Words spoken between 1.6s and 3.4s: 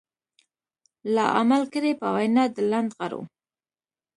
کړي په وينا د لنډغرو.